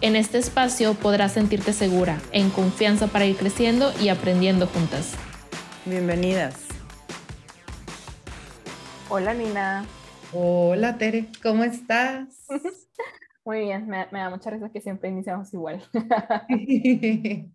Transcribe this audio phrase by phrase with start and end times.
[0.00, 5.16] En este espacio podrás sentirte segura, en confianza para ir creciendo y aprendiendo juntas.
[5.84, 6.68] Bienvenidas.
[9.08, 9.84] Hola Nina.
[10.32, 12.46] Hola Tere, ¿cómo estás?
[13.44, 15.82] Muy bien, me, da mucha risa que siempre iniciamos igual.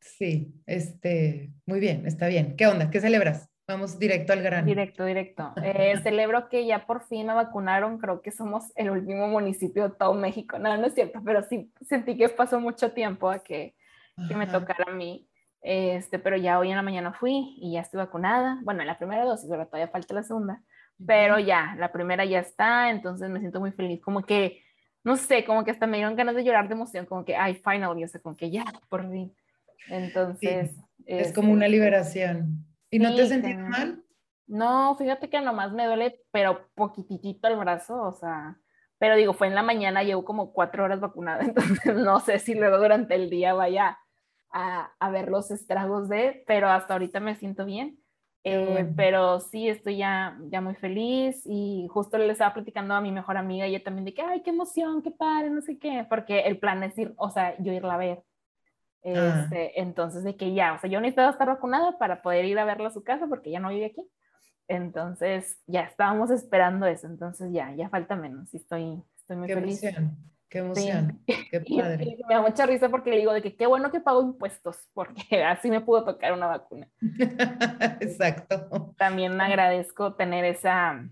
[0.00, 2.56] sí, este, muy bien, está bien.
[2.56, 2.90] ¿Qué onda?
[2.90, 3.50] ¿Qué celebras?
[3.68, 4.66] Vamos directo al grano.
[4.66, 5.52] Directo, directo.
[5.62, 7.98] Eh, celebro que ya por fin me vacunaron.
[7.98, 10.58] Creo que somos el último municipio de todo México.
[10.58, 13.74] No, no es cierto, pero sí sentí que pasó mucho tiempo a que,
[14.28, 15.28] que me tocara a mí.
[15.62, 18.60] Este, pero ya hoy en la mañana fui y ya estoy vacunada.
[18.62, 20.62] Bueno, en la primera dosis, pero todavía falta la segunda.
[21.04, 24.00] Pero ya, la primera ya está, entonces me siento muy feliz.
[24.00, 24.62] Como que,
[25.02, 27.54] no sé, como que hasta me dieron ganas de llorar de emoción, como que, ay,
[27.56, 29.34] finally, o sea, como que ya, por fin.
[29.88, 30.70] Entonces.
[31.04, 32.64] es como una este, liberación.
[32.96, 34.02] ¿Y no te sentís mal?
[34.46, 38.58] No, fíjate que nomás me duele, pero poquitito el brazo, o sea,
[38.98, 42.54] pero digo, fue en la mañana, llevo como cuatro horas vacunada, entonces no sé si
[42.54, 43.98] luego durante el día vaya
[44.50, 48.00] a, a ver los estragos de, pero hasta ahorita me siento bien.
[48.48, 53.10] Eh, pero sí, estoy ya, ya muy feliz y justo le estaba platicando a mi
[53.10, 56.06] mejor amiga y ella también de que, ay, qué emoción, qué padre, no sé qué,
[56.08, 58.22] porque el plan es ir, o sea, yo irla a ver.
[59.14, 59.42] Ah.
[59.44, 62.64] Este, entonces, de que ya, o sea, yo necesitaba estar vacunada para poder ir a
[62.64, 64.08] verla a su casa porque ya no vive aquí.
[64.68, 67.06] Entonces, ya estábamos esperando eso.
[67.06, 69.82] Entonces, ya, ya falta menos y estoy, estoy muy qué feliz.
[69.82, 70.16] Emoción,
[70.48, 72.18] qué emoción, qué padre.
[72.28, 75.22] me da mucha risa porque le digo de que qué bueno que pago impuestos porque
[75.44, 76.88] así me pudo tocar una vacuna.
[78.00, 78.94] Exacto.
[78.98, 81.08] También agradezco tener esa,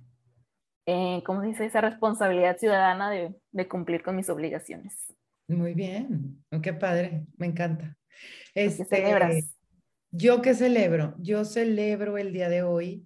[0.87, 1.67] eh, ¿cómo se dice?
[1.67, 5.15] Esa responsabilidad ciudadana de, de cumplir con mis obligaciones.
[5.49, 7.97] Muy bien, oh, qué padre, me encanta.
[8.55, 9.57] Este, celebras?
[10.11, 13.05] Yo que celebro, yo celebro el día de hoy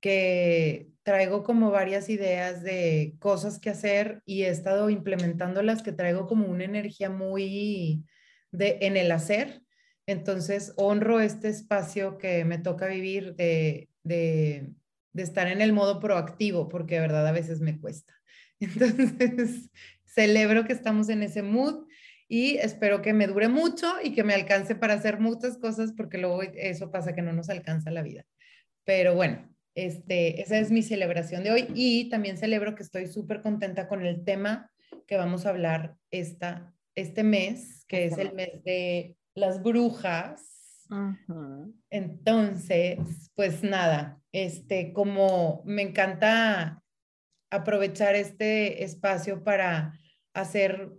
[0.00, 6.26] que traigo como varias ideas de cosas que hacer y he estado implementándolas que traigo
[6.26, 8.04] como una energía muy
[8.52, 9.62] de en el hacer.
[10.06, 14.70] Entonces honro este espacio que me toca vivir de, de,
[15.12, 18.14] de estar en el modo proactivo, porque de verdad a veces me cuesta.
[18.60, 19.70] Entonces,
[20.14, 21.86] celebro que estamos en ese mood
[22.28, 26.18] y espero que me dure mucho y que me alcance para hacer muchas cosas porque
[26.18, 28.24] luego eso pasa que no nos alcanza la vida.
[28.84, 33.42] Pero bueno, este, esa es mi celebración de hoy y también celebro que estoy súper
[33.42, 34.70] contenta con el tema
[35.06, 40.86] que vamos a hablar esta, este mes, que es el mes de las brujas.
[41.90, 42.98] Entonces,
[43.34, 46.82] pues nada, este, como me encanta
[47.50, 49.98] aprovechar este espacio para
[50.34, 50.92] hacer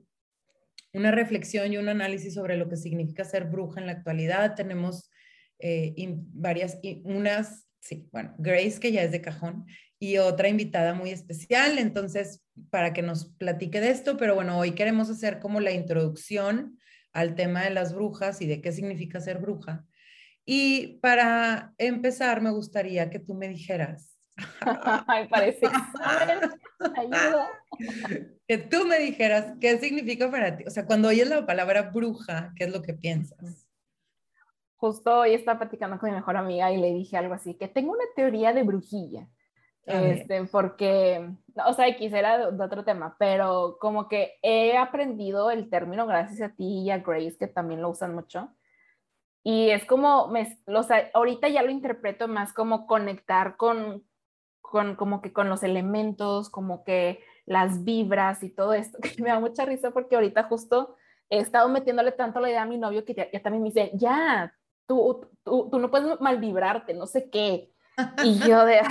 [0.94, 4.56] una reflexión y un análisis sobre lo que significa ser bruja en la actualidad.
[4.56, 5.12] Tenemos
[5.60, 5.94] eh,
[6.34, 9.66] varias, unas, sí, bueno, Grace, que ya es de cajón,
[10.00, 14.72] y otra invitada muy especial, entonces, para que nos platique de esto, pero bueno, hoy
[14.72, 16.78] queremos hacer como la introducción
[17.12, 19.86] al tema de las brujas y de qué significa ser bruja.
[20.46, 24.15] Y para empezar, me gustaría que tú me dijeras,
[25.08, 25.68] Ay, parece
[26.98, 27.50] Ayuda.
[28.48, 30.66] Que tú me dijeras qué significa para ti.
[30.68, 33.68] O sea, cuando oyes la palabra bruja, ¿qué es lo que piensas?
[34.76, 37.92] Justo hoy estaba platicando con mi mejor amiga y le dije algo así, que tengo
[37.92, 39.28] una teoría de brujilla.
[39.86, 41.30] Este, porque,
[41.64, 46.56] o sea, quisiera de, otro tema, pero como que he aprendido el término gracias a
[46.56, 48.50] ti y a Grace, que también lo usan mucho.
[49.44, 50.58] Y es como, me,
[50.88, 54.04] sea, ahorita ya lo interpreto más como conectar con,
[54.72, 59.30] con como que con los elementos, como que las vibras y todo esto, que me
[59.30, 60.96] da mucha risa porque ahorita justo
[61.30, 64.54] he estado metiéndole tanto la idea a mi novio que ya, también me dice, ya,
[64.86, 67.72] tú, tú, tú, no puedes mal vibrarte, no sé qué.
[68.24, 68.82] Y yo de,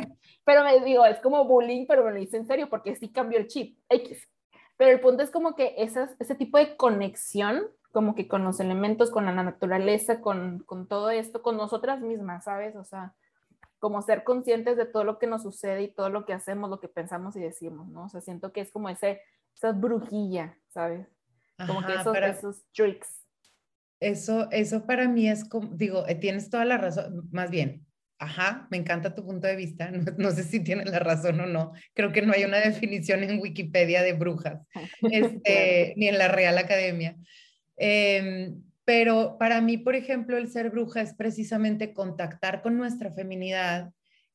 [0.44, 3.38] pero me digo, es como bullying, pero me lo dice en serio porque sí cambió
[3.38, 4.28] el chip, X.
[4.76, 8.58] Pero el punto es como que esas, ese tipo de conexión, como que con los
[8.58, 12.74] elementos, con la naturaleza, con, con todo esto, con nosotras mismas, ¿sabes?
[12.74, 13.14] O sea,
[13.84, 16.80] como ser conscientes de todo lo que nos sucede y todo lo que hacemos, lo
[16.80, 18.06] que pensamos y decimos, ¿no?
[18.06, 19.20] O sea, siento que es como ese,
[19.54, 21.06] esa brujilla, ¿sabes?
[21.66, 23.26] Como que esos, esos tricks.
[24.00, 27.84] Eso, eso para mí es como, digo, eh, tienes toda la razón, más bien,
[28.18, 31.72] ajá, me encanta tu punto de vista, no, sé si tienes la razón o no,
[31.92, 34.66] creo que no hay una definición en Wikipedia de brujas,
[35.12, 37.18] este, ni en la Real Academia,
[37.76, 43.92] Em, pero para mí, por ejemplo, el ser bruja es precisamente contactar con nuestra feminidad,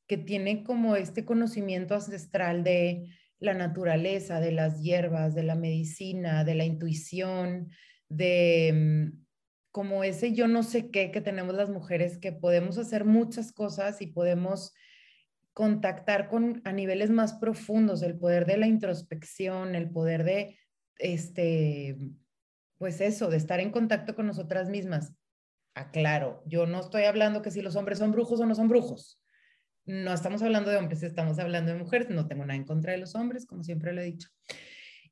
[0.07, 3.07] que tiene como este conocimiento ancestral de
[3.39, 7.69] la naturaleza, de las hierbas, de la medicina, de la intuición,
[8.09, 9.25] de mm,
[9.71, 14.01] como ese yo no sé qué que tenemos las mujeres, que podemos hacer muchas cosas
[14.01, 14.73] y podemos
[15.53, 20.57] contactar con a niveles más profundos, el poder de la introspección, el poder de,
[20.97, 21.97] este,
[22.79, 25.13] pues eso, de estar en contacto con nosotras mismas.
[25.75, 29.21] Aclaro, yo no estoy hablando que si los hombres son brujos o no son brujos.
[29.85, 32.09] No estamos hablando de hombres, estamos hablando de mujeres.
[32.09, 34.29] No tengo nada en contra de los hombres, como siempre lo he dicho.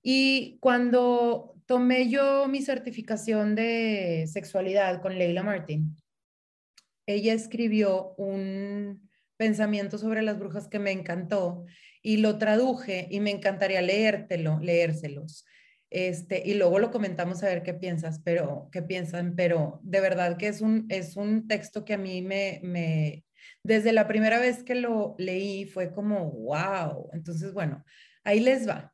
[0.01, 5.97] Y cuando tomé yo mi certificación de sexualidad con Leila Martin,
[7.05, 11.65] ella escribió un pensamiento sobre las brujas que me encantó
[12.01, 15.45] y lo traduje y me encantaría leértelo, leérselos.
[15.89, 20.37] Este, y luego lo comentamos a ver qué piensas, pero qué piensan, pero de verdad
[20.37, 23.23] que es un, es un texto que a mí me, me,
[23.63, 27.09] desde la primera vez que lo leí fue como, wow.
[27.13, 27.83] Entonces, bueno,
[28.23, 28.93] ahí les va.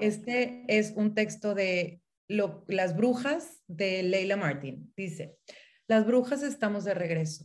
[0.00, 4.92] Este es un texto de Las brujas de Leila Martin.
[4.96, 5.36] Dice,
[5.88, 7.44] las brujas estamos de regreso.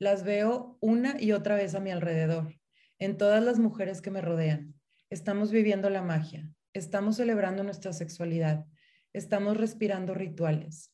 [0.00, 2.58] Las veo una y otra vez a mi alrededor,
[2.98, 4.74] en todas las mujeres que me rodean.
[5.08, 8.66] Estamos viviendo la magia, estamos celebrando nuestra sexualidad,
[9.12, 10.92] estamos respirando rituales,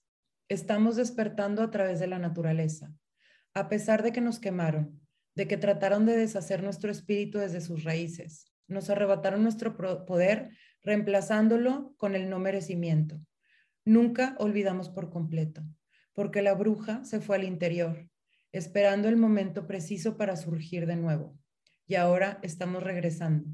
[0.49, 2.93] estamos despertando a través de la naturaleza.
[3.55, 5.01] A pesar de que nos quemaron,
[5.35, 10.51] de que trataron de deshacer nuestro espíritu desde sus raíces, nos arrebataron nuestro poder
[10.83, 13.19] reemplazándolo con el no merecimiento.
[13.87, 15.63] Nunca olvidamos por completo,
[16.13, 18.07] porque la bruja se fue al interior,
[18.53, 21.39] esperando el momento preciso para surgir de nuevo.
[21.87, 23.49] Y ahora estamos regresando.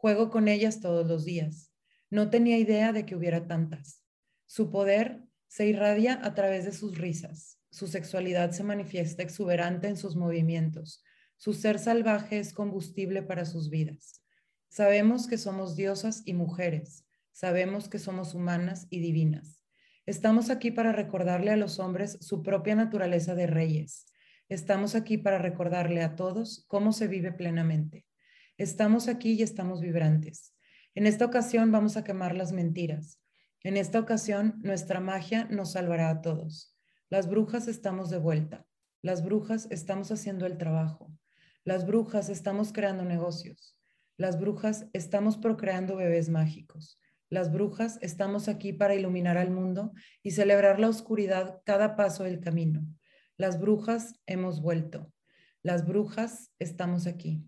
[0.00, 1.72] Juego con ellas todos los días.
[2.08, 4.04] No tenía idea de que hubiera tantas.
[4.46, 7.58] Su poder se irradia a través de sus risas.
[7.72, 11.02] Su sexualidad se manifiesta exuberante en sus movimientos.
[11.36, 14.22] Su ser salvaje es combustible para sus vidas.
[14.68, 17.04] Sabemos que somos diosas y mujeres.
[17.32, 19.64] Sabemos que somos humanas y divinas.
[20.06, 24.06] Estamos aquí para recordarle a los hombres su propia naturaleza de reyes.
[24.48, 28.07] Estamos aquí para recordarle a todos cómo se vive plenamente.
[28.58, 30.52] Estamos aquí y estamos vibrantes.
[30.96, 33.20] En esta ocasión vamos a quemar las mentiras.
[33.62, 36.76] En esta ocasión nuestra magia nos salvará a todos.
[37.08, 38.66] Las brujas estamos de vuelta.
[39.00, 41.12] Las brujas estamos haciendo el trabajo.
[41.62, 43.78] Las brujas estamos creando negocios.
[44.16, 46.98] Las brujas estamos procreando bebés mágicos.
[47.30, 52.40] Las brujas estamos aquí para iluminar al mundo y celebrar la oscuridad cada paso del
[52.40, 52.84] camino.
[53.36, 55.12] Las brujas hemos vuelto.
[55.62, 57.44] Las brujas estamos aquí.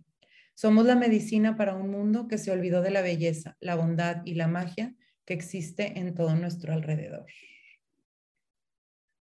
[0.61, 4.35] Somos la medicina para un mundo que se olvidó de la belleza, la bondad y
[4.35, 7.25] la magia que existe en todo nuestro alrededor.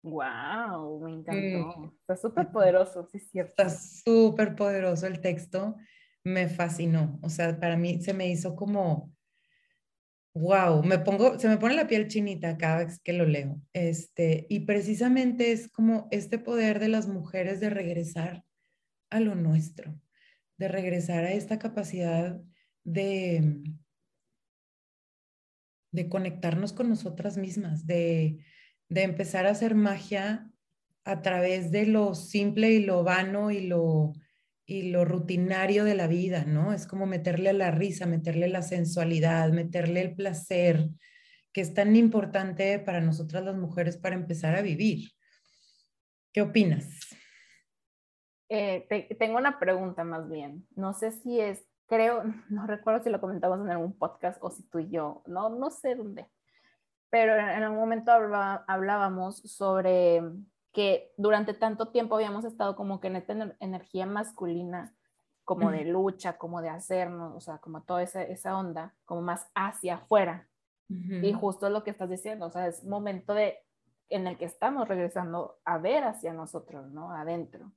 [0.03, 1.95] Wow, me encantó.
[2.01, 3.51] Está súper poderoso, sí es cierto.
[3.51, 5.77] Está súper poderoso el texto
[6.25, 7.21] me fascinó.
[7.23, 9.15] O sea, para mí se me hizo como,
[10.35, 13.61] wow, me pongo, se me pone la piel chinita cada vez que lo leo.
[13.73, 18.43] Este, y precisamente es como este poder de las mujeres de regresar
[19.11, 19.95] a lo nuestro,
[20.61, 22.39] de regresar a esta capacidad
[22.85, 23.63] de,
[25.91, 28.45] de conectarnos con nosotras mismas, de,
[28.91, 30.51] de empezar a hacer magia
[31.05, 34.13] a través de lo simple y lo vano y lo
[34.67, 36.73] y lo rutinario de la vida, ¿no?
[36.73, 40.91] Es como meterle la risa, meterle la sensualidad, meterle el placer,
[41.53, 45.11] que es tan importante para nosotras las mujeres para empezar a vivir.
[46.33, 46.87] ¿Qué opinas?
[48.53, 50.67] Eh, tengo una pregunta más bien.
[50.75, 54.65] No sé si es, creo, no recuerdo si lo comentamos en algún podcast o si
[54.65, 56.27] tú y yo, no, no sé dónde,
[57.11, 60.23] pero en algún momento hablábamos sobre
[60.73, 64.95] que durante tanto tiempo habíamos estado como que en esta energía masculina,
[65.45, 69.49] como de lucha, como de hacernos, o sea, como toda esa, esa onda, como más
[69.55, 70.49] hacia afuera.
[70.89, 73.59] Y justo lo que estás diciendo, o sea, es momento de,
[74.09, 77.13] en el que estamos regresando a ver hacia nosotros, ¿no?
[77.13, 77.73] Adentro.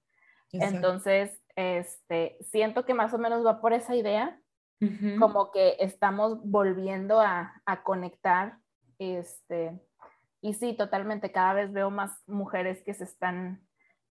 [0.54, 4.40] Entonces, este, siento que más o menos va por esa idea,
[5.18, 8.58] como que estamos volviendo a, a conectar,
[9.00, 9.80] este,
[10.42, 13.62] y sí, totalmente, cada vez veo más mujeres que se están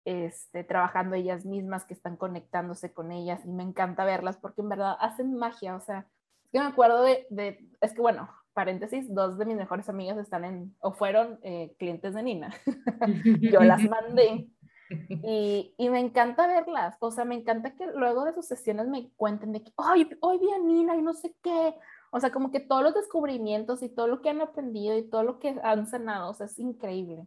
[0.04, 4.68] este, trabajando ellas mismas, que están conectándose con ellas y me encanta verlas porque en
[4.68, 6.06] verdad hacen magia, o sea,
[6.44, 10.18] es que me acuerdo de, de es que bueno, paréntesis, dos de mis mejores amigas
[10.18, 12.54] están en, o fueron eh, clientes de Nina,
[13.40, 14.48] yo las mandé
[15.08, 19.10] y, y, me encanta verlas, o sea, me encanta que luego de sus sesiones me
[19.16, 21.74] cuenten de que, hoy, hoy vi a Nina y no sé qué,
[22.10, 25.22] O sea, como que todos los descubrimientos y todo lo que han aprendido y todo
[25.22, 27.26] lo que han sanado, o sea, es increíble.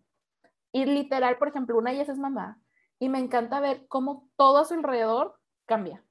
[0.74, 2.60] Y literal, por ejemplo, una de ellas es mamá
[3.00, 6.03] y me encanta ver cómo todo a su alrededor cambia.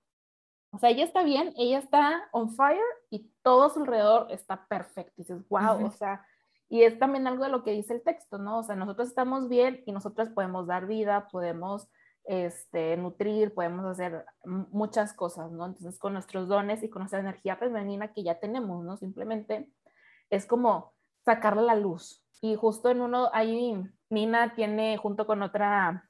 [0.73, 2.81] O sea, ella está bien, ella está on fire
[3.11, 5.13] y todo a su alrededor está perfecto.
[5.17, 6.25] Y dices, wow, o sea,
[6.73, 8.61] y es también algo de lo que dice el texto, ¿no?
[8.61, 11.87] O sea, nosotros estamos bien y nosotros podemos dar vida, podemos
[12.25, 15.67] este, nutrir, podemos hacer muchas cosas, ¿no?
[15.67, 18.97] Entonces, con nuestros dones y con nuestra energía femenina que ya tenemos, ¿no?
[18.97, 19.71] Simplemente
[20.31, 20.95] es como
[21.27, 22.25] sacarle la luz.
[22.41, 26.09] Y justo en uno, ahí Nina tiene junto con otra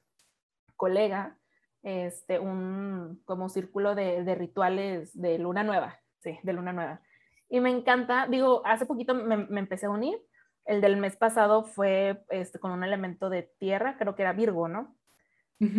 [0.77, 1.37] colega,
[1.81, 7.01] este, un como círculo de, de rituales de luna nueva, sí, de luna nueva.
[7.49, 10.17] Y me encanta, digo, hace poquito me, me empecé a unir,
[10.65, 14.67] el del mes pasado fue este, con un elemento de tierra, creo que era Virgo,
[14.67, 14.95] ¿no?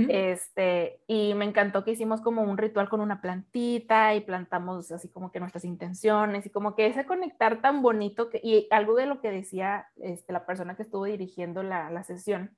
[0.09, 5.09] este, y me encantó que hicimos como un ritual con una plantita y plantamos así
[5.11, 9.07] como que nuestras intenciones y como que ese conectar tan bonito que, y algo de
[9.07, 12.57] lo que decía este, la persona que estuvo dirigiendo la, la sesión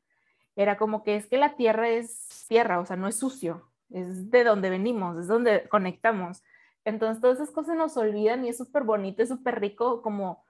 [0.54, 4.30] era como que es que la tierra es tierra, o sea, no es sucio, es
[4.30, 6.42] de donde venimos, es donde conectamos.
[6.84, 10.45] Entonces todas esas cosas nos olvidan y es súper bonito, es súper rico como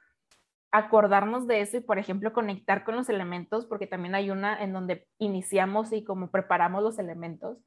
[0.76, 4.72] acordarnos de eso y, por ejemplo, conectar con los elementos, porque también hay una en
[4.72, 7.58] donde iniciamos y como preparamos los elementos.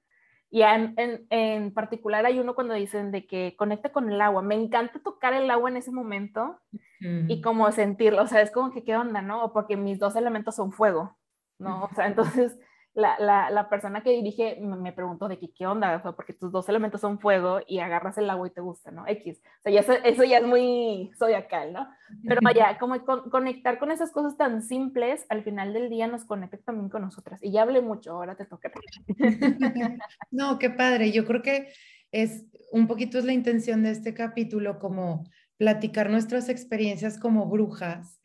[0.52, 0.96] Y en,
[1.30, 4.42] en, particular hay uno cuando dicen de que conecta con el agua.
[4.42, 6.60] Me encanta tocar el agua en ese momento
[7.00, 9.54] y como sentirlo, o sea, es como que qué onda, ¿no?
[9.54, 11.18] Porque mis dos elementos son fuego,
[11.60, 11.84] ¿no?
[11.84, 12.58] O sea, entonces
[12.94, 17.02] la, la, persona que dirige me preguntó de qué, qué onda, porque tus dos elementos
[17.02, 19.08] son fuego y agarras el agua y te gusta, ¿no?
[19.08, 19.42] X.
[19.60, 21.88] O sea, eso, eso ya es muy zodiacal, ¿no?
[22.28, 22.96] Pero vaya, como
[23.30, 27.40] conectar con esas cosas tan simples, al final del día nos conecta también con nosotras.
[27.44, 28.72] Y ya hablé mucho, ahora te toca.
[30.32, 31.12] no, qué padre.
[31.12, 31.72] Yo creo que
[32.12, 35.24] es un poquito es la intención de este capítulo, como
[35.58, 38.19] platicar nuestras experiencias como brujas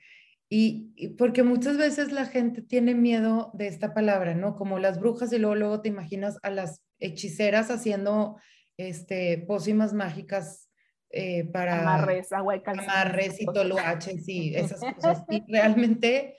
[0.56, 4.54] y, porque muchas veces la gente tiene miedo de esta palabra, ¿no?
[4.54, 8.36] Como las brujas y luego, luego te imaginas a las hechiceras haciendo
[8.76, 10.70] este, pócimas mágicas
[11.10, 11.80] eh, para...
[11.80, 15.24] Amarres, agua y Amarres y toloaches y esas cosas.
[15.28, 16.38] Y realmente,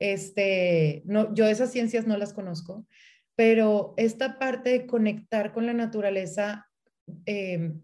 [0.00, 2.88] este, no, yo esas ciencias no las conozco,
[3.36, 6.68] pero esta parte de conectar con la naturaleza,
[7.26, 7.74] eh,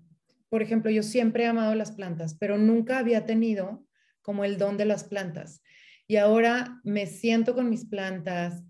[0.48, 3.84] por ejemplo, yo siempre he amado las plantas, pero nunca había tenido
[4.22, 5.62] como el don de las plantas.
[6.08, 8.64] Y ahora me siento con mis plantas,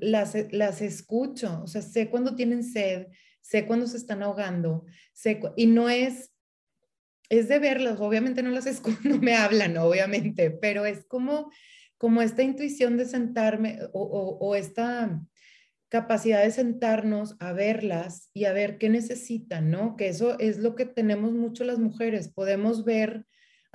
[0.00, 3.06] las, las escucho, o sea, sé cuando tienen sed,
[3.40, 6.32] sé cuando se están ahogando, sé, y no es,
[7.28, 11.52] es de verlas, obviamente no las escucho, no me hablan, obviamente, pero es como,
[11.98, 15.22] como esta intuición de sentarme o, o esta
[15.88, 19.96] capacidad de sentarnos a verlas y a ver qué necesitan, ¿no?
[19.96, 23.24] Que eso es lo que tenemos mucho las mujeres, podemos ver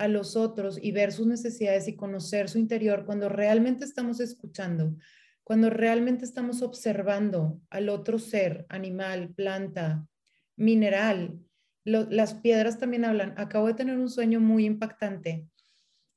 [0.01, 4.96] a los otros y ver sus necesidades y conocer su interior cuando realmente estamos escuchando,
[5.43, 10.08] cuando realmente estamos observando al otro ser, animal, planta,
[10.55, 11.39] mineral.
[11.84, 13.36] las piedras también hablan.
[13.38, 15.46] Acabo de tener un sueño muy impactante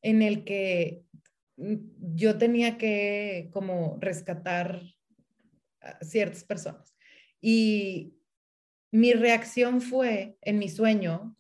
[0.01, 1.03] en el que
[1.59, 1.75] mm,
[2.15, 4.81] yo tenía que como rescatar
[5.83, 6.95] a ciertas personas.
[7.39, 8.15] Y
[8.91, 11.37] mi reacción fue en mi sueño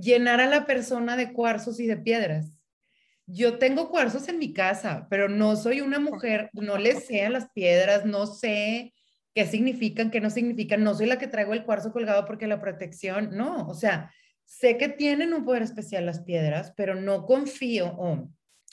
[0.00, 2.52] llenar a la persona de cuarzos y de piedras.
[3.26, 7.30] Yo tengo cuarzos en mi casa, pero no soy una mujer, no le sé a
[7.30, 8.94] las piedras, no sé
[9.34, 12.60] qué significan, qué no significan, no soy la que traigo el cuarzo colgado porque la
[12.60, 14.10] protección, no, o sea,
[14.44, 18.30] sé que tienen un poder especial las piedras, pero no confío o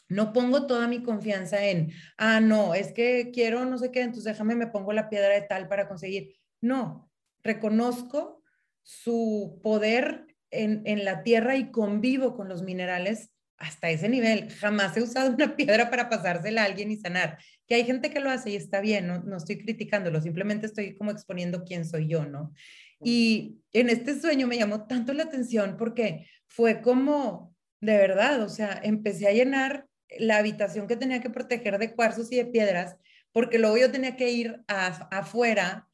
[0.07, 4.23] no pongo toda mi confianza en, ah, no, es que quiero no sé qué, entonces
[4.23, 6.35] déjame, me pongo la piedra de tal para conseguir.
[6.61, 7.11] No,
[7.43, 8.41] reconozco
[8.83, 14.49] su poder en, la tierra y convivo con los minerales hasta ese nivel.
[14.51, 17.37] Jamás he usado una piedra para pasársela a alguien y sanar.
[17.67, 20.95] Que hay gente que lo hace y está bien, no, no estoy criticándolo, simplemente estoy
[20.95, 22.53] como exponiendo quién soy yo, ¿no?
[23.01, 28.49] Y en este sueño me llamó tanto la atención porque fue como, de verdad, o
[28.49, 29.87] sea, empecé a llenar
[30.17, 32.95] la habitación que tenía que proteger de cuarzos y de piedras,
[33.31, 35.89] porque luego yo tenía que ir afuera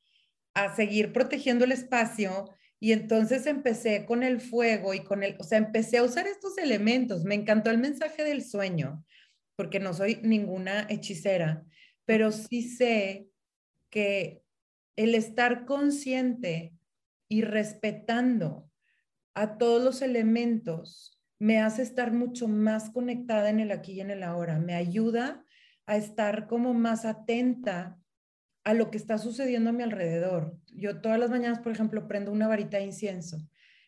[0.53, 2.50] a seguir protegiendo el espacio
[2.84, 6.58] y entonces empecé con el fuego y con el, o sea, empecé a usar estos
[6.58, 7.24] elementos.
[7.24, 9.06] Me encantó el mensaje del sueño,
[9.56, 11.64] porque no soy ninguna hechicera,
[12.06, 13.28] pero sí sé
[13.92, 14.42] que
[14.96, 16.74] el estar consciente
[17.30, 18.68] y respetando
[19.36, 24.10] a todos los elementos me hace estar mucho más conectada en el aquí y en
[24.10, 24.58] el ahora.
[24.58, 25.46] Me ayuda
[25.86, 28.00] a estar como más atenta
[28.64, 30.58] a lo que está sucediendo a mi alrededor.
[30.74, 33.38] Yo todas las mañanas, por ejemplo, prendo una varita de incienso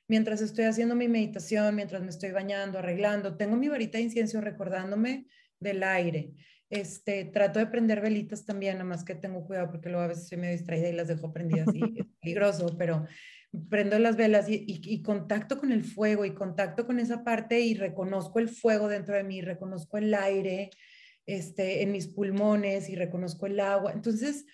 [0.07, 4.41] mientras estoy haciendo mi meditación, mientras me estoy bañando, arreglando, tengo mi varita de incienso
[4.41, 5.27] recordándome
[5.59, 6.33] del aire.
[6.69, 10.27] Este, trato de prender velitas también, nada más que tengo cuidado porque luego a veces
[10.27, 13.05] soy medio distraída y las dejo prendidas y es peligroso, pero
[13.69, 17.75] prendo las velas y, y, contacto con el fuego y contacto con esa parte y
[17.75, 20.71] reconozco el fuego dentro de mí, reconozco el aire
[21.27, 23.91] este, en mis pulmones y reconozco el agua.
[23.93, 24.47] Entonces,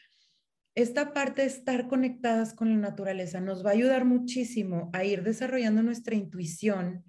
[0.81, 5.23] esta parte de estar conectadas con la naturaleza nos va a ayudar muchísimo a ir
[5.23, 7.03] desarrollando nuestra intuición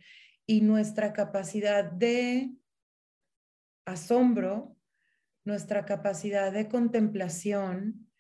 [0.47, 2.51] y nuestra capacidad de
[3.87, 4.77] asombro,
[5.45, 8.11] nuestra capacidad de contemplación,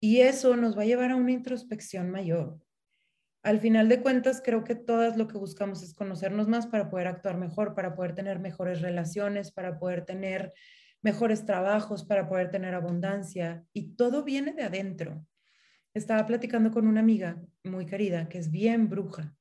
[0.00, 2.60] y eso nos va a llevar a una introspección mayor.
[3.44, 7.08] Al final de cuentas, creo que todas lo que buscamos es conocernos más para poder
[7.08, 10.52] actuar mejor, para poder tener mejores relaciones, para poder tener
[11.02, 13.64] mejores trabajos, para poder tener abundancia.
[13.72, 15.26] Y todo viene de adentro.
[15.94, 19.34] Estaba platicando con una amiga muy querida que es bien bruja.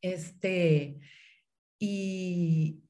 [0.00, 0.98] Este,
[1.78, 2.82] y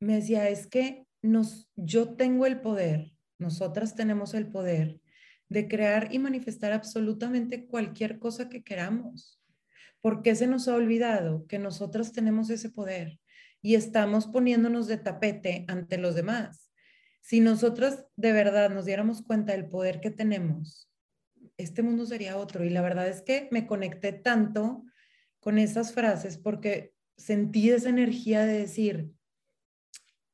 [0.00, 5.00] me decía, es que nos, yo tengo el poder, nosotras tenemos el poder
[5.48, 9.40] de crear y manifestar absolutamente cualquier cosa que queramos.
[10.00, 13.18] ¿Por qué se nos ha olvidado que nosotras tenemos ese poder
[13.60, 16.67] y estamos poniéndonos de tapete ante los demás?
[17.28, 20.90] Si nosotras de verdad nos diéramos cuenta del poder que tenemos,
[21.58, 22.64] este mundo sería otro.
[22.64, 24.82] Y la verdad es que me conecté tanto
[25.38, 29.10] con esas frases porque sentí esa energía de decir,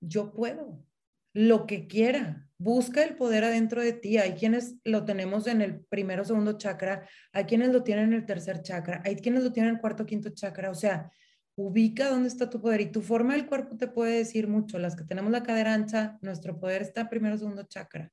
[0.01, 0.87] yo puedo,
[1.33, 2.49] lo que quiera.
[2.59, 4.19] Busca el poder adentro de ti.
[4.19, 8.25] Hay quienes lo tenemos en el primero segundo chakra, hay quienes lo tienen en el
[8.25, 10.71] tercer chakra, hay quienes lo tienen en el cuarto quinto chakra.
[10.71, 11.11] O sea,
[11.57, 14.79] ubica dónde está tu poder y tu forma del cuerpo te puede decir mucho.
[14.79, 18.13] Las que tenemos la cadera ancha, nuestro poder está primero segundo chakra.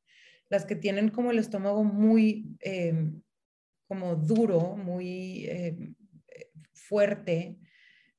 [0.50, 3.22] Las que tienen como el estómago muy em,
[3.88, 5.96] como duro, muy em,
[6.74, 7.58] fuerte,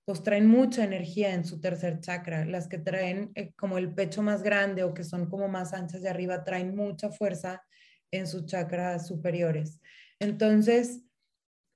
[0.05, 2.45] pues traen mucha energía en su tercer chakra.
[2.45, 6.03] Las que traen eh, como el pecho más grande o que son como más anchas
[6.03, 7.63] de arriba traen mucha fuerza
[8.11, 9.81] en sus chakras superiores.
[10.19, 11.03] Entonces,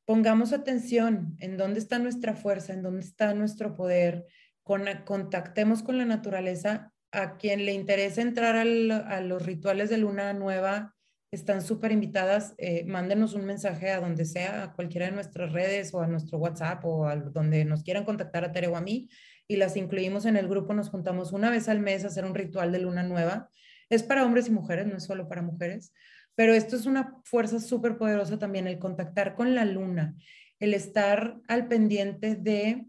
[0.07, 4.27] pongamos atención en dónde está nuestra fuerza, en dónde está nuestro poder.
[4.63, 6.93] Con, contactemos con la naturaleza.
[7.13, 10.95] A quien le interese entrar a los rituales de luna nueva,
[11.31, 12.55] están súper invitadas.
[12.59, 16.39] Eh, mándenos un mensaje a donde sea, a cualquiera de nuestras redes o a nuestro
[16.39, 19.09] WhatsApp o a donde nos quieran contactar a Tere o a mí
[19.49, 20.75] y las incluimos en el grupo.
[20.75, 23.51] Nos juntamos una vez al mes a hacer un ritual de luna nueva.
[23.89, 25.93] Es para hombres y mujeres, no es solo para mujeres,
[26.37, 30.15] pero esto es una fuerza súper poderosa también, el contactar con la luna,
[30.61, 32.87] el estar al pendiente de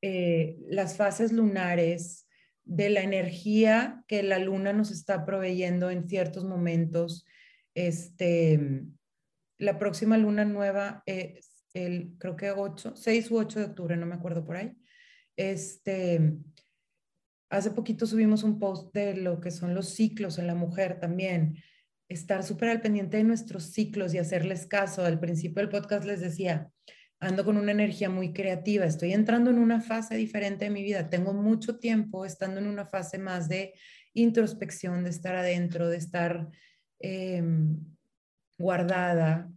[0.00, 2.26] eh, las fases lunares,
[2.66, 7.24] de la energía que la luna nos está proveyendo en ciertos momentos.
[7.74, 8.82] Este,
[9.58, 14.06] la próxima luna nueva es el, creo que 8, 6 u 8 de octubre, no
[14.06, 14.76] me acuerdo por ahí.
[15.36, 16.38] Este,
[17.50, 21.62] hace poquito subimos un post de lo que son los ciclos en la mujer también.
[22.08, 25.04] Estar súper al pendiente de nuestros ciclos y hacerles caso.
[25.04, 26.70] Al principio del podcast les decía,
[27.20, 31.08] ando con una energía muy creativa, estoy entrando en una fase diferente de mi vida,
[31.08, 33.74] tengo mucho tiempo estando en una fase más de
[34.12, 36.48] introspección, de estar adentro, de estar
[37.00, 37.78] em,
[38.58, 39.50] guardada.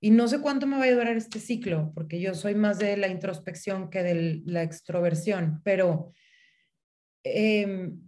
[0.00, 2.96] Y no sé cuánto me va a durar este ciclo, porque yo soy más de
[2.96, 6.12] la introspección que de la extroversión, pero
[7.22, 8.00] em,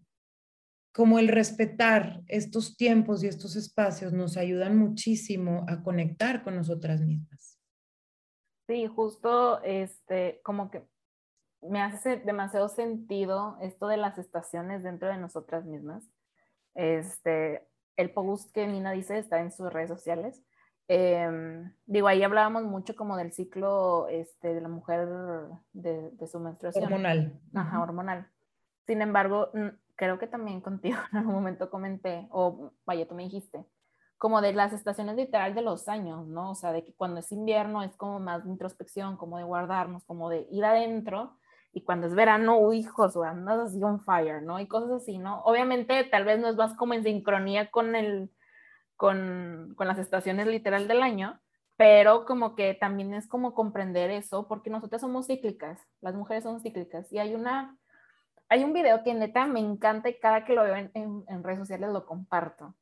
[0.94, 7.00] como el respetar estos tiempos y estos espacios nos ayudan muchísimo a conectar con nosotras
[7.00, 7.60] mismas.
[8.68, 10.86] Sí, justo, este, como que
[11.62, 16.08] me hace demasiado sentido esto de las estaciones dentro de nosotras mismas.
[16.74, 20.44] Este, el post que Nina dice está en sus redes sociales.
[20.86, 25.08] Em, digo, ahí hablábamos mucho como del ciclo este, de la mujer
[25.72, 26.84] de, de su menstruación.
[26.84, 27.40] Hormonal.
[27.52, 28.28] Ajá, hormonal.
[28.86, 29.50] Sin embargo,
[29.96, 33.66] creo que también contigo en algún momento comenté, o vaya, tú me dijiste,
[34.18, 36.52] como de las estaciones literal de los años, ¿no?
[36.52, 40.04] O sea, de que cuando es invierno es como más de introspección, como de guardarnos,
[40.04, 41.36] como de ir adentro,
[41.72, 44.60] y cuando es verano, uy, hijos, andas así on fire, ¿no?
[44.60, 45.42] Y cosas así, ¿no?
[45.42, 48.30] Obviamente, tal vez no es más como en sincronía con el,
[48.96, 51.40] con, con las estaciones literal del año,
[51.76, 56.60] pero como que también es como comprender eso, porque nosotras somos cíclicas, las mujeres son
[56.60, 57.76] cíclicas, y hay una,
[58.48, 61.90] hay un video que neta me encanta y cada que lo veo en, redes sociales
[61.90, 62.74] lo comparto,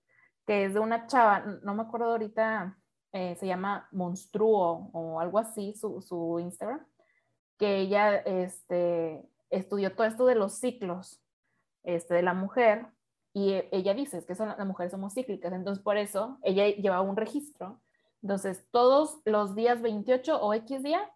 [0.47, 2.79] que es de una chava, no me acuerdo ahorita,
[3.13, 6.85] eh, se llama Monstruo o algo así, su, su, Instagram,
[7.59, 11.23] que ella este, estudió todo esto de los ciclos
[11.85, 12.87] este, de la mujer
[13.33, 17.03] y e, ella dice que son, las mujeres somos cíclicas, entonces por eso ella llevaba
[17.03, 17.81] un registro.
[18.23, 21.11] Entonces, todos los días 28 o X día,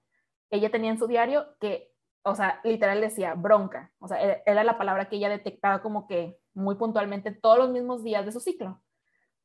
[0.50, 1.95] ella tenía en su diario que,
[2.27, 6.09] o sea, literal decía bronca, o sea, e, era la palabra que ella detectaba como
[6.09, 8.83] que muy puntualmente todos los mismos días de su ciclo.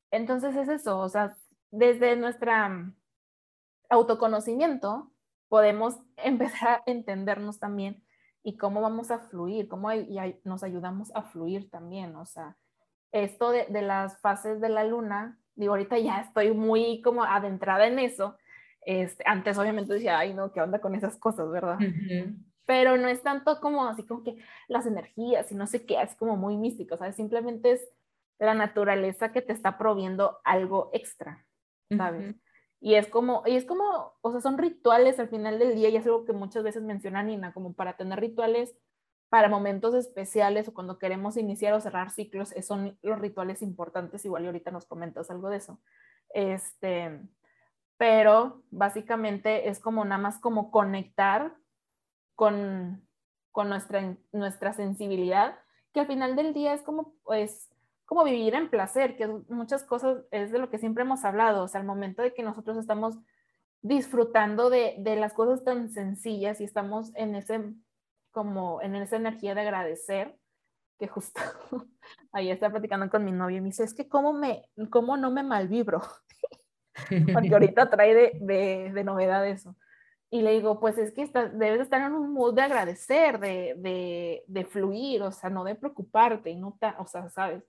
[0.10, 1.38] Entonces es eso, o sea,
[1.70, 2.96] desde nuestra mm,
[3.92, 5.12] autoconocimiento
[5.48, 8.04] podemos empezar a entendernos también
[8.42, 9.90] y cómo vamos a fluir, cómo
[10.44, 12.58] nos ayudamos a fluir también, o sea,
[13.12, 18.00] esto de, las fases de la luna, digo, ahorita ya estoy muy como adentrada en
[18.00, 18.38] eso,
[18.84, 21.78] este, antes obviamente decía, ay no, ¿qué onda con esas cosas, verdad?
[22.66, 26.16] Pero no es tanto como así como que las energías y no sé qué, es
[26.16, 27.16] como muy místico, ¿sabes?
[27.16, 27.90] Simplemente es
[28.40, 31.46] la naturaleza que te está proviendo algo extra,
[31.96, 32.36] ¿sabes?
[32.80, 35.96] Y es como, y es como, o sea, son rituales al final del día y
[35.96, 38.76] es algo que muchas veces menciona Nina, como para tener rituales
[39.30, 44.44] para momentos especiales o cuando queremos iniciar o cerrar ciclos, son los rituales importantes, igual
[44.44, 45.80] y ahorita nos comentas algo de eso.
[46.34, 47.22] Este,
[47.98, 51.56] pero básicamente es como nada más como conectar
[52.42, 53.08] con,
[53.52, 55.60] con nuestra, nuestra sensibilidad,
[55.94, 57.70] que al final del día es como, pues,
[58.04, 61.68] como vivir en placer, que muchas cosas es de lo que siempre hemos hablado, o
[61.68, 63.16] sea, al momento de que nosotros estamos
[63.84, 67.76] disfrutando de, de las cosas tan sencillas y estamos en ese,
[68.32, 70.36] como en esa energía de agradecer,
[70.98, 71.42] que justo
[72.32, 75.30] ahí está platicando con mi novio y me dice, es que cómo, me, cómo no
[75.30, 76.02] me malvibro,
[77.34, 79.76] porque ahorita trae de, de, de novedad eso.
[80.34, 84.44] Y le digo, pues es que debes estar en un mood de agradecer, de, de,
[84.48, 87.64] de, fluir, o sea, no de preocuparte, y no o sea, ¿sabes?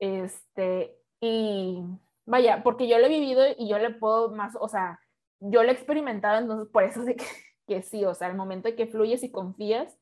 [0.00, 1.84] Este, y
[2.26, 5.00] vaya, porque yo lo he vivido y yo le puedo más, o sea,
[5.38, 7.24] yo lo he experimentado, entonces por eso sé que,
[7.68, 9.96] que sí, o sea, el momento de que fluyes y confías,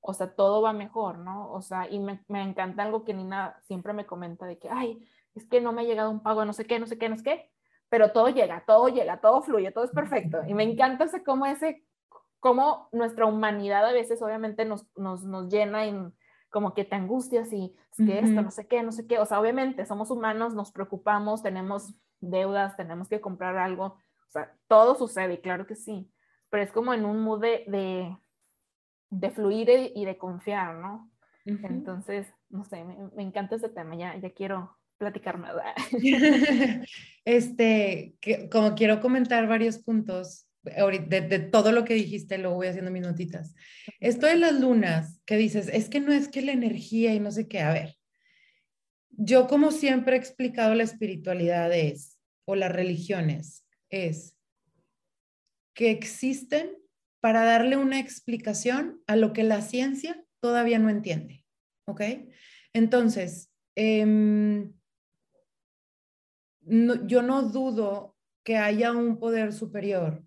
[0.00, 1.50] o sea, todo va mejor, ¿no?
[1.52, 5.04] O sea, y me, me, encanta algo que Nina siempre me comenta de que, ay,
[5.34, 7.16] es que no me ha llegado un pago, no sé qué, no sé qué, no
[7.16, 7.50] sé qué,
[7.88, 10.40] pero todo llega, todo llega, todo fluye, todo es perfecto.
[10.46, 11.84] Y me encanta ese, cómo ese,
[12.40, 16.14] cómo nuestra humanidad a veces obviamente nos, nos, nos llena en
[16.50, 19.18] como que te angustias y es que esto, no sé qué, no sé qué.
[19.18, 23.84] O sea, obviamente somos humanos, nos preocupamos, tenemos deudas, tenemos que comprar algo.
[23.84, 26.10] O sea, todo sucede, y claro que sí.
[26.48, 28.16] Pero es como en un mood de,
[29.10, 31.10] de, fluir y de confiar, ¿no?
[31.44, 35.54] Entonces, no sé, me, encanta ese tema, ya, ya quiero platicar más.
[37.24, 42.90] este, que, como quiero comentar varios puntos, de, todo lo que dijiste, luego voy haciendo
[42.90, 43.54] mis notitas.
[44.00, 47.30] Esto de las lunas, que dices, es que no es que la energía y no
[47.30, 47.94] sé qué, a ver,
[49.10, 54.36] yo como siempre he explicado la espiritualidad es, o las religiones, es
[55.74, 56.76] que existen
[57.20, 61.44] para darle una explicación a lo que la ciencia todavía no entiende,
[61.86, 62.02] ¿ok?
[62.72, 63.50] Entonces,
[66.66, 70.24] yo no dudo que haya un poder superior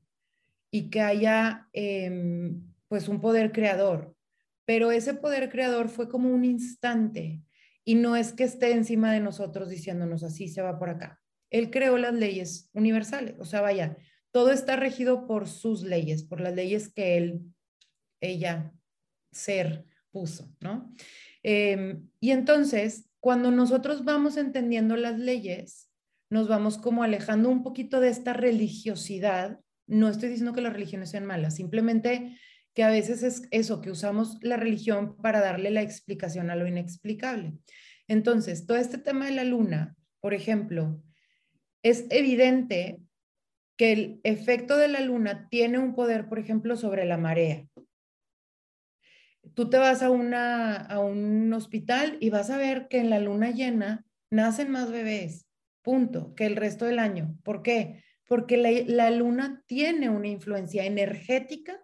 [0.71, 4.15] y que haya em, pues un poder creador.
[4.65, 7.41] Pero ese poder creador fue como un instante
[7.83, 11.19] y no es que esté encima de nosotros diciéndonos así se va por acá.
[11.49, 13.97] Él creó las leyes universales, o sea, vaya,
[14.31, 17.41] todo está regido por sus leyes, por las leyes que él,
[18.21, 18.71] ella,
[19.31, 20.93] ser puso, ¿no?
[21.41, 25.88] Em, y entonces, cuando nosotros vamos entendiendo las leyes,
[26.29, 31.09] nos vamos como alejando un poquito de esta religiosidad no estoy diciendo que las religiones
[31.09, 32.37] sean malas, simplemente
[32.75, 36.67] que a veces es eso, que usamos la religión para darle la explicación a lo
[36.67, 37.53] inexplicable.
[38.07, 41.01] Entonces, todo este tema de la luna, por ejemplo,
[41.83, 43.01] es evidente
[43.77, 47.65] que el efecto de la luna tiene un poder, por ejemplo, sobre la marea.
[49.55, 53.19] Tú te vas a, una, a un hospital y vas a ver que en la
[53.19, 55.48] luna llena nacen más bebés,
[55.81, 57.37] punto, que el resto del año.
[57.43, 58.03] ¿Por qué?
[58.29, 61.83] porque la, luna tiene una influencia energética,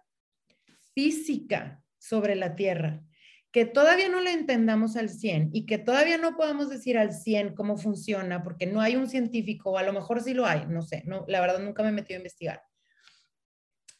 [0.94, 3.02] física sobre la Tierra,
[3.50, 7.56] que todavía no la entendamos al 100 y que todavía no podamos decir al 100
[7.56, 10.82] cómo funciona, porque no hay un científico, o a lo mejor sí lo hay, no
[10.82, 12.62] sé, no, la verdad nunca me he metido a investigar.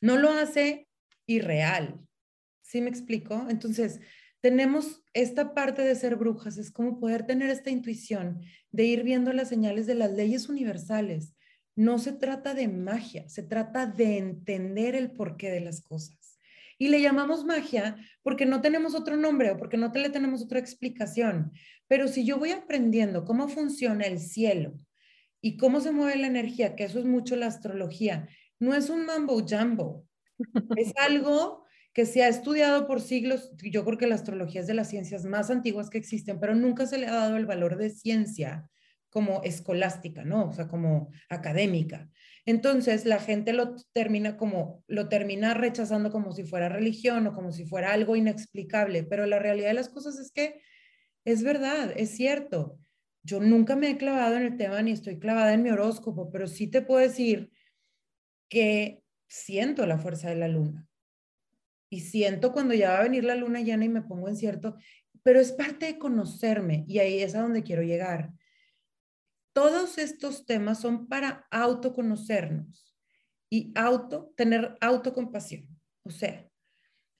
[0.01, 0.89] No lo hace
[1.27, 1.99] irreal.
[2.63, 3.45] ¿Sí me explico?
[3.51, 3.99] Entonces,
[4.47, 9.33] tenemos esta parte de ser brujas, es como poder tener esta intuición de ir viendo
[9.33, 11.35] las señales de las leyes universales
[11.75, 16.39] no se trata de magia, se trata de entender el porqué de las cosas.
[16.79, 20.61] Y le llamamos magia porque no tenemos otro nombre o porque no le tenemos otra
[20.61, 21.51] explicación.
[21.89, 24.79] Pero si yo voy aprendiendo cómo funciona el cielo
[25.41, 28.29] y cómo se mueve la energía, que eso es mucho la astrología,
[28.61, 30.07] no es un mambo jumbo,
[30.77, 31.66] es algo
[31.97, 33.53] que se ha estudiado por siglos.
[33.57, 36.87] Yo creo que la astrología es de las ciencias más antiguas que existen, pero nunca
[36.87, 38.69] se le ha dado el valor de ciencia
[39.09, 40.51] como escolástica, ¿no?
[40.51, 42.11] O sea, como académica.
[42.45, 47.51] Entonces la gente lo termina como, lo termina rechazando como si fuera religión o como
[47.51, 50.61] si fuera algo inexplicable, pero la realidad de las cosas es que
[51.25, 52.79] es verdad, es cierto.
[53.23, 56.47] Yo nunca me he clavado en el tema ni estoy clavada en mi horóscopo, pero
[56.47, 57.51] sí te puedo decir
[58.51, 60.87] que siento la fuerza de la luna.
[61.89, 64.77] Y siento cuando ya va a venir la luna llena y me pongo en cierto,
[65.23, 68.33] pero es parte de conocerme y ahí es a donde quiero llegar.
[69.53, 72.95] Todos estos temas son para autoconocernos
[73.51, 75.69] y auto tener autocompasión.
[76.03, 76.49] O sea,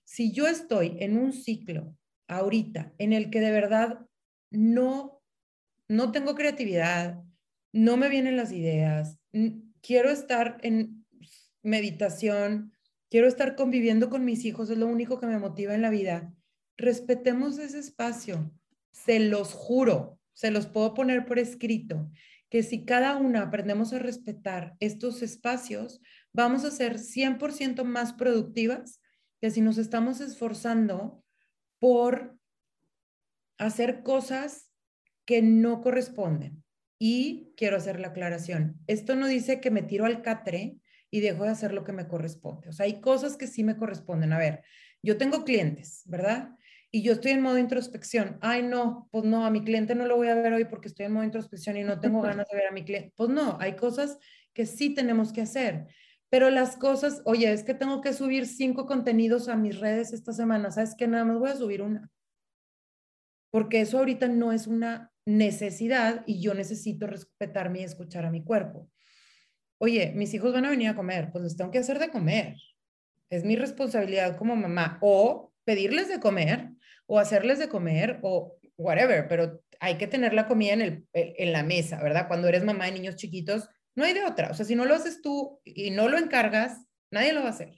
[0.03, 1.95] si yo estoy en un ciclo
[2.27, 4.05] ahorita en el que de verdad
[4.51, 5.17] no
[5.87, 7.23] no tengo creatividad,
[7.71, 9.19] no me vienen las ideas,
[9.81, 11.05] quiero estar en
[11.63, 12.73] meditación,
[13.09, 16.33] quiero estar conviviendo con mis hijos, es lo único que me motiva en la vida.
[16.77, 18.51] Respetemos ese espacio,
[18.91, 22.09] se los juro, se los puedo poner por escrito,
[22.49, 26.01] que si cada una aprendemos a respetar estos espacios,
[26.33, 29.01] vamos a ser 100% más productivas
[29.41, 31.23] que si nos estamos esforzando
[31.79, 32.37] por
[33.57, 34.71] hacer cosas
[35.25, 36.63] que no corresponden.
[36.99, 38.79] Y quiero hacer la aclaración.
[38.87, 40.77] Esto no dice que me tiro al catre
[41.09, 42.69] y dejo de hacer lo que me corresponde.
[42.69, 44.33] O sea, hay cosas que sí me corresponden.
[44.33, 44.63] A ver,
[45.01, 46.55] yo tengo clientes, ¿verdad?
[46.91, 48.37] Y yo estoy en modo introspección.
[48.41, 51.05] Ay, no, pues no, a mi cliente no lo voy a ver hoy porque estoy
[51.05, 53.13] en modo introspección y no tengo ganas de ver a mi cliente.
[53.15, 54.17] Pues no, hay cosas
[54.53, 55.87] que sí tenemos que hacer.
[56.29, 60.33] Pero las cosas, oye, es que tengo que subir cinco contenidos a mis redes esta
[60.33, 60.71] semana.
[60.71, 61.07] ¿Sabes qué?
[61.07, 62.09] Nada más voy a subir una.
[63.49, 68.43] Porque eso ahorita no es una necesidad y yo necesito respetarme y escuchar a mi
[68.43, 68.89] cuerpo.
[69.79, 72.55] Oye, mis hijos van a venir a comer, pues les tengo que hacer de comer.
[73.29, 76.69] Es mi responsabilidad como mamá o pedirles de comer
[77.05, 81.51] o hacerles de comer o whatever, pero hay que tener la comida en, el, en
[81.51, 82.27] la mesa, ¿verdad?
[82.27, 84.49] Cuando eres mamá de niños chiquitos, no hay de otra.
[84.51, 87.51] O sea, si no lo haces tú y no lo encargas, nadie lo va a
[87.51, 87.75] hacer.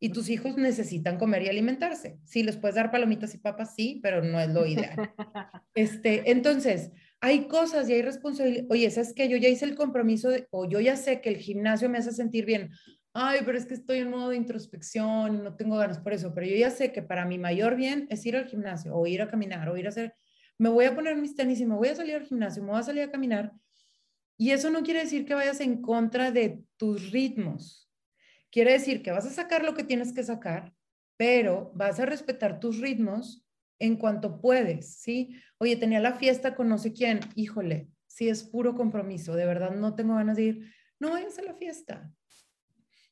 [0.00, 2.18] Y tus hijos necesitan comer y alimentarse.
[2.24, 4.96] Sí, les puedes dar palomitas y papas, sí, pero no es lo ideal.
[5.76, 6.92] Este, entonces,
[7.24, 8.66] hay cosas y hay responsabilidad.
[8.68, 11.38] Oye, ¿sabes que Yo ya hice el compromiso de, o yo ya sé que el
[11.38, 12.70] gimnasio me hace sentir bien.
[13.14, 16.46] Ay, pero es que estoy en modo de introspección, no tengo ganas por eso, pero
[16.46, 19.28] yo ya sé que para mi mayor bien es ir al gimnasio o ir a
[19.28, 20.14] caminar o ir a hacer,
[20.58, 22.80] me voy a poner mis tenis y me voy a salir al gimnasio, me voy
[22.80, 23.52] a salir a caminar.
[24.36, 27.84] Y eso no quiere decir que vayas en contra de tus ritmos
[28.54, 30.72] Quiere decir que vas a sacar lo que tienes que sacar,
[31.16, 33.43] pero vas a respetar tus ritmos
[33.78, 35.36] en cuanto puedes, ¿sí?
[35.58, 39.72] Oye, tenía la fiesta con no sé quién, híjole, si es puro compromiso, de verdad
[39.72, 42.12] no tengo ganas de ir, no vayas a la fiesta.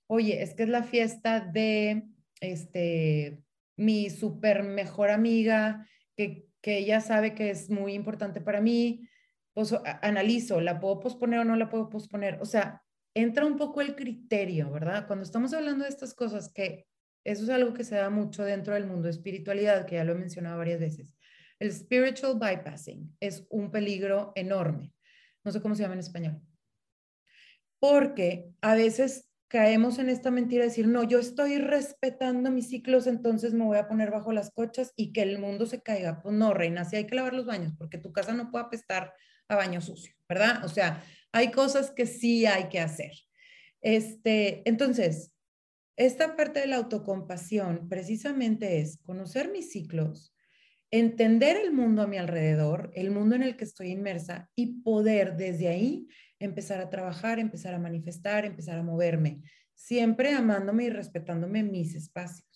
[0.07, 2.05] Oye, es que es la fiesta de
[2.40, 3.42] este
[3.77, 9.09] mi super mejor amiga, que, que ella sabe que es muy importante para mí,
[9.55, 12.38] pues analizo, ¿la puedo posponer o no la puedo posponer?
[12.40, 12.83] O sea,
[13.14, 15.07] entra un poco el criterio, ¿verdad?
[15.07, 16.87] Cuando estamos hablando de estas cosas, que
[17.24, 20.12] eso es algo que se da mucho dentro del mundo de espiritualidad, que ya lo
[20.12, 21.14] he mencionado varias veces.
[21.58, 24.92] El spiritual bypassing es un peligro enorme.
[25.44, 26.40] No sé cómo se llama en español.
[27.78, 33.06] Porque a veces caemos en esta mentira de decir, no, yo estoy respetando mis ciclos,
[33.06, 36.22] entonces me voy a poner bajo las cochas y que el mundo se caiga.
[36.22, 39.12] Pues no, reina, sí hay que lavar los baños porque tu casa no puede apestar
[39.48, 40.64] a baño sucio, ¿verdad?
[40.64, 43.12] O sea, hay cosas que sí hay que hacer.
[43.82, 45.32] Este, entonces,
[45.96, 50.35] esta parte de la autocompasión precisamente es conocer mis ciclos,
[50.90, 55.37] entender el mundo a mi alrededor, el mundo en el que estoy inmersa y poder
[55.37, 56.07] desde ahí
[56.38, 59.42] empezar a trabajar, empezar a manifestar, empezar a moverme,
[59.74, 62.46] siempre amándome y respetándome mis espacios.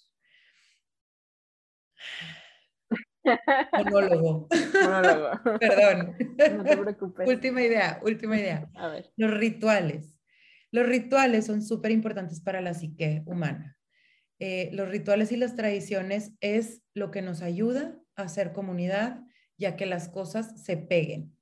[3.72, 4.49] Monólogo.
[4.83, 5.31] Monólogo.
[5.61, 6.16] Perdón.
[6.57, 7.29] No te preocupes.
[7.29, 8.70] última idea, última idea.
[8.75, 9.12] A ver.
[9.16, 10.15] Los rituales.
[10.77, 13.79] Los rituales son súper importantes para la psique humana.
[14.39, 19.23] Eh, los rituales y las tradiciones es lo que nos ayuda a hacer comunidad
[19.57, 21.35] ya que las cosas se peguen.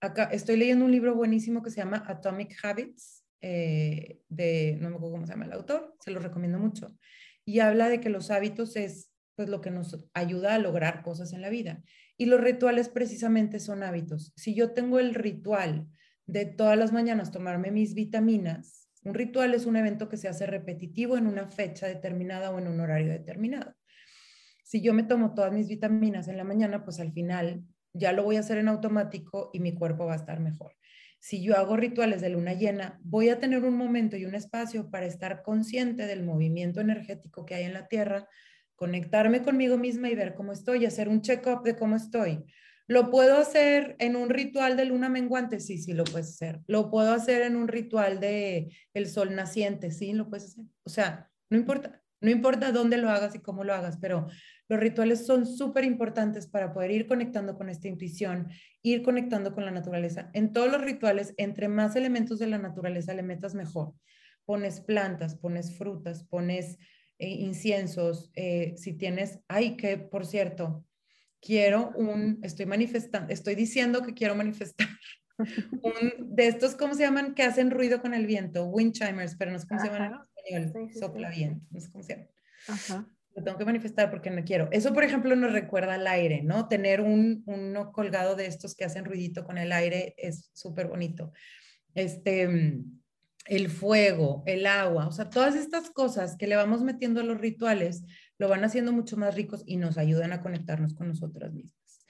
[0.00, 4.96] Acá estoy leyendo un libro buenísimo que se llama Atomic Habits, eh, de, no me
[4.96, 6.96] acuerdo cómo se llama el autor, se lo recomiendo mucho.
[7.44, 11.34] Y habla de que los hábitos es pues lo que nos ayuda a lograr cosas
[11.34, 11.82] en la vida.
[12.16, 14.32] Y los rituales precisamente son hábitos.
[14.36, 15.86] Si yo tengo el ritual
[16.26, 20.46] de todas las mañanas tomarme mis vitaminas, un ritual es un evento que se hace
[20.46, 23.74] repetitivo en una fecha determinada o en un horario determinado.
[24.64, 28.24] Si yo me tomo todas mis vitaminas en la mañana, pues al final ya lo
[28.24, 30.74] voy a hacer en automático y mi cuerpo va a estar mejor.
[31.20, 34.90] Si yo hago rituales de luna llena, voy a tener un momento y un espacio
[34.90, 38.26] para estar consciente del movimiento energético que hay en la Tierra,
[38.74, 42.44] conectarme conmigo misma y ver cómo estoy, hacer un check-up de cómo estoy.
[42.86, 45.58] ¿Lo puedo hacer en un ritual de luna menguante?
[45.60, 46.60] Sí, sí, lo puedes hacer.
[46.66, 49.90] ¿Lo puedo hacer en un ritual de el sol naciente?
[49.90, 50.64] Sí, lo puedes hacer.
[50.84, 54.26] O sea, no importa, no importa dónde lo hagas y cómo lo hagas, pero
[54.68, 58.48] los rituales son súper importantes para poder ir conectando con esta intuición,
[58.82, 60.30] ir conectando con la naturaleza.
[60.32, 63.94] En todos los rituales, entre más elementos de la naturaleza le metas mejor.
[64.44, 66.78] Pones plantas, pones frutas, pones
[67.18, 68.30] eh, inciensos.
[68.34, 70.84] Eh, si tienes, ay, que por cierto,
[71.44, 74.88] quiero un, estoy manifestando, estoy diciendo que quiero manifestar
[75.82, 77.34] un, de estos, ¿cómo se llaman?
[77.34, 80.64] Que hacen ruido con el viento, wind chimers, pero no sé cómo se llaman en
[80.64, 82.28] español, sopla viento, no sé cómo se llama.
[82.68, 84.68] Ajá lo tengo que manifestar porque no quiero.
[84.70, 86.68] Eso, por ejemplo, nos recuerda al aire, ¿no?
[86.68, 91.32] Tener un, uno colgado de estos que hacen ruidito con el aire es súper bonito.
[91.94, 92.80] Este,
[93.46, 97.40] el fuego, el agua, o sea, todas estas cosas que le vamos metiendo a los
[97.40, 98.04] rituales
[98.44, 102.04] lo van haciendo mucho más ricos y nos ayudan a conectarnos con nosotras mismas.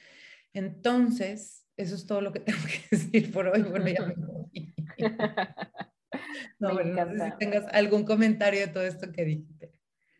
[0.52, 3.62] Entonces, eso es todo lo que tengo que decir por hoy.
[3.62, 4.14] Bueno, ya me
[6.58, 9.72] No, bueno, no sé si tengas algún comentario de todo esto que dijiste.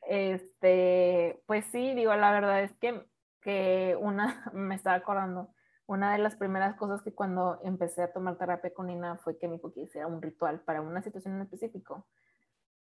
[0.08, 3.04] Este, pues sí, digo, la verdad es que,
[3.40, 5.52] que una, me estaba acordando,
[5.86, 9.48] una de las primeras cosas que cuando empecé a tomar terapia con Nina fue que
[9.48, 12.06] me dijo que hiciera un ritual para una situación en específico.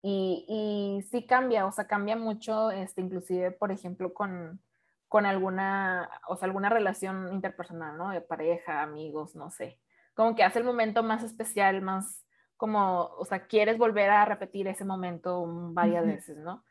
[0.07, 4.61] Y, y sí cambia, o sea, cambia mucho, este, inclusive, por ejemplo, con,
[5.07, 8.11] con alguna, o sea, alguna relación interpersonal, ¿no?
[8.11, 9.79] De pareja, amigos, no sé.
[10.13, 12.23] Como que hace el momento más especial, más
[12.55, 16.63] como, o sea, quieres volver a repetir ese momento varias veces, ¿no?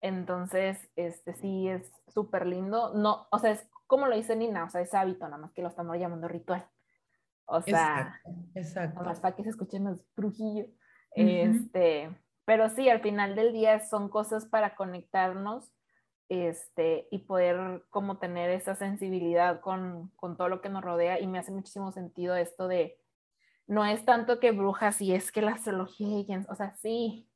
[0.00, 2.94] Entonces, este sí es súper lindo.
[2.94, 5.60] No, o sea, es como lo dice Nina, o sea, es hábito, nada más que
[5.60, 6.66] lo estamos llamando ritual.
[7.44, 8.18] O sea,
[8.54, 10.70] exacto, nada más para que se escuchen los brujillos.
[11.14, 12.10] Este,
[12.44, 15.72] pero sí, al final del día son cosas para conectarnos
[16.28, 21.26] este, y poder como tener esa sensibilidad con, con todo lo que nos rodea y
[21.26, 22.98] me hace muchísimo sentido esto de,
[23.66, 27.28] no es tanto que brujas y es que la astrología, o sea, sí,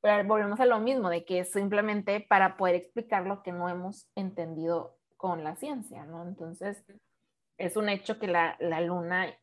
[0.00, 3.68] pero volvemos a lo mismo, de que es simplemente para poder explicar lo que no
[3.68, 6.22] hemos entendido con la ciencia, ¿no?
[6.22, 6.84] Entonces,
[7.58, 9.34] es un hecho que la, la luna,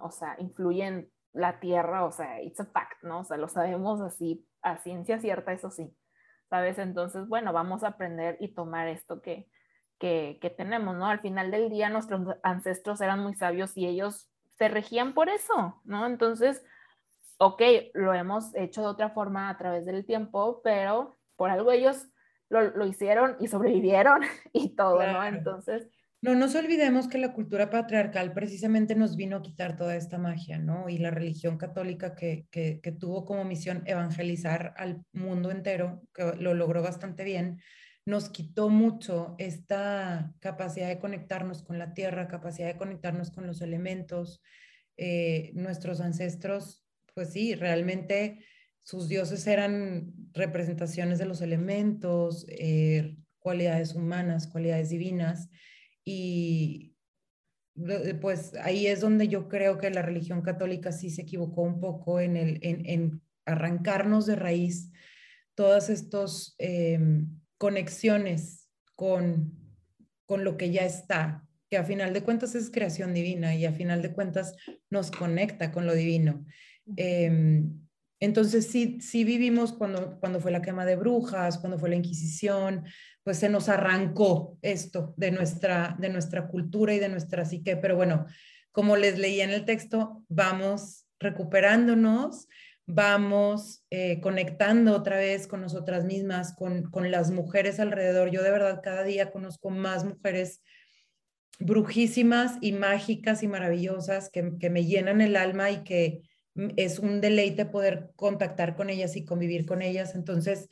[0.00, 3.20] o sea, influye en la Tierra, o sea, it's a fact, ¿no?
[3.20, 5.96] O sea, lo sabemos así, a ciencia cierta, eso sí,
[6.50, 6.78] ¿sabes?
[6.78, 9.48] Entonces, bueno, vamos a aprender y tomar esto que,
[9.98, 11.06] que, que tenemos, ¿no?
[11.06, 15.80] Al final del día, nuestros ancestros eran muy sabios y ellos se regían por eso,
[15.84, 16.06] ¿no?
[16.06, 16.64] Entonces,
[17.38, 17.62] ok,
[17.94, 22.08] lo hemos hecho de otra forma a través del tiempo, pero por algo ellos
[22.48, 24.20] lo, hicieron y sobrevivieron
[24.52, 25.24] y todo, ¿no?
[25.24, 25.88] Entonces...
[26.22, 30.56] No nos olvidemos que la cultura patriarcal precisamente nos vino a quitar toda esta magia,
[30.56, 30.88] ¿no?
[30.88, 36.54] Y la religión católica que, que, tuvo como misión evangelizar al mundo entero, que lo
[36.54, 37.60] logró bastante bien,
[38.06, 43.60] nos quitó mucho esta capacidad de conectarnos con la tierra, capacidad de conectarnos con los
[43.60, 44.40] elementos.
[44.96, 46.82] Eh, nuestros ancestros
[47.14, 48.44] pues sí, realmente
[48.78, 55.48] sus dioses eran representaciones de los elementos, eh, cualidades humanas, cualidades divinas,
[56.04, 56.92] y
[58.20, 62.20] pues ahí es donde yo creo que la religión católica sí se equivocó un poco
[62.20, 64.92] en, el, en, arrancarnos de raíz
[65.54, 69.52] todas estas em, conexiones con,
[70.26, 73.72] con lo que ya está, que a final de cuentas es creación divina y a
[73.72, 74.54] final de cuentas
[74.90, 76.44] nos conecta con lo divino.
[76.96, 77.80] Em,
[78.20, 82.84] entonces sí, sí vivimos cuando, cuando fue la quema de brujas, cuando fue la Inquisición,
[83.22, 87.76] pues se nos arrancó esto de nuestra, de nuestra cultura y de nuestra psique.
[87.76, 88.26] Pero bueno,
[88.72, 92.48] como les leía en el texto, vamos recuperándonos,
[92.86, 98.30] vamos eh, conectando otra vez con nosotras mismas, con, con las mujeres alrededor.
[98.30, 100.60] Yo de verdad cada día conozco más mujeres
[101.60, 106.22] brujísimas y mágicas y maravillosas que, que me llenan el alma y que
[106.76, 110.14] es un deleite poder contactar con ellas y convivir con ellas.
[110.14, 110.68] Entonces,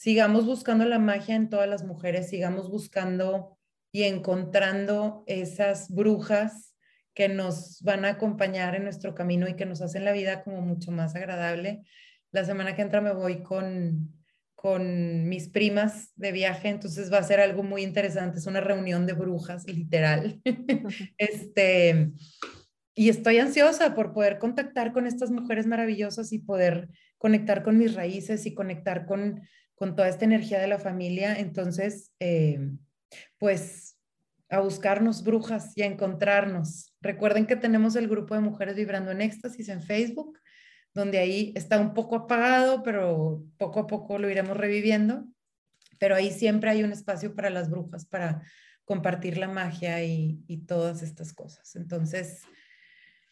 [0.00, 3.58] sigamos buscando la magia en todas las mujeres, sigamos buscando
[3.92, 6.74] y encontrando esas brujas
[7.12, 10.62] que nos van a acompañar en nuestro camino y que nos hacen la vida como
[10.62, 11.82] mucho más agradable.
[12.32, 14.14] La semana que entra me voy con,
[14.54, 19.06] con mis primas de viaje, entonces va a ser algo muy interesante, es una reunión
[19.06, 20.40] de brujas, literal.
[21.18, 22.10] este,
[22.94, 27.94] y estoy ansiosa por poder contactar con estas mujeres maravillosas y poder conectar con mis
[27.94, 29.42] raíces y conectar con,
[29.80, 31.38] con toda esta energía de la familia.
[31.38, 32.60] Entonces, eh,
[33.38, 33.96] pues
[34.50, 36.94] a buscarnos brujas y a encontrarnos.
[37.00, 40.38] Recuerden que tenemos el grupo de Mujeres Vibrando en Éxtasis en Facebook,
[40.92, 45.24] donde ahí está un poco apagado, pero poco a poco lo iremos reviviendo.
[45.98, 48.42] Pero ahí siempre hay un espacio para las brujas, para
[48.84, 51.74] compartir la magia y, y todas estas cosas.
[51.74, 52.42] Entonces,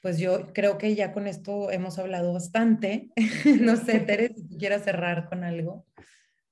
[0.00, 3.10] pues yo creo que ya con esto hemos hablado bastante.
[3.60, 5.84] no sé, Tere, si quieras cerrar con algo.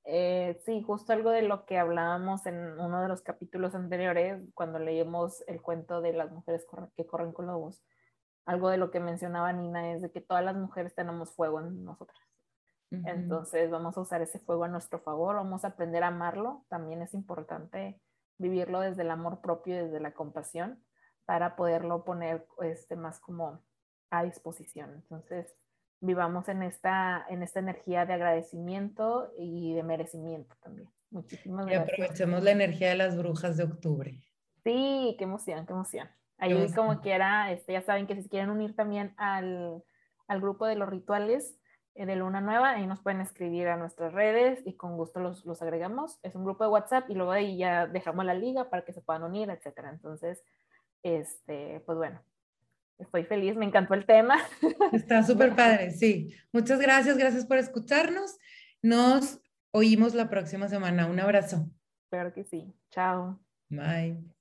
[0.08, 4.78] Eh, sí, justo algo de lo que hablábamos en uno de los capítulos anteriores, cuando
[4.78, 6.64] leímos el cuento de las mujeres
[6.96, 7.84] que corren con lobos.
[8.44, 11.84] Algo de lo que mencionaba Nina es de que todas las mujeres tenemos fuego en
[11.84, 12.18] nosotras.
[12.92, 16.64] Entonces vamos a usar ese fuego a nuestro favor, vamos a aprender a amarlo.
[16.68, 18.00] También es importante
[18.38, 20.84] vivirlo desde el amor propio, desde la compasión,
[21.24, 23.60] para poderlo poner este, más como
[24.10, 24.92] a disposición.
[24.94, 25.52] Entonces,
[26.06, 30.88] vivamos en esta, en esta energía de agradecimiento y de merecimiento también.
[31.10, 31.88] Muchísimas gracias.
[31.88, 34.20] Y aprovechemos la energía de las brujas de octubre.
[34.64, 36.08] Sí, qué emoción, qué emoción.
[36.38, 39.82] Ahí como quiera, este, ya saben que si quieren unir también al,
[40.28, 41.58] al grupo de los rituales
[41.94, 45.46] eh, de Luna Nueva, ahí nos pueden escribir a nuestras redes y con gusto los,
[45.46, 46.18] los agregamos.
[46.22, 49.00] Es un grupo de WhatsApp y luego ahí ya dejamos la liga para que se
[49.00, 49.90] puedan unir, etcétera.
[49.90, 50.42] Entonces,
[51.02, 52.20] este, pues bueno,
[52.98, 54.38] Estoy feliz, me encantó el tema.
[54.92, 56.34] Está súper padre, sí.
[56.52, 58.38] Muchas gracias, gracias por escucharnos.
[58.82, 59.40] Nos
[59.70, 61.06] oímos la próxima semana.
[61.06, 61.68] Un abrazo.
[62.10, 62.72] Claro que sí.
[62.90, 63.40] Chao.
[63.68, 64.35] Bye.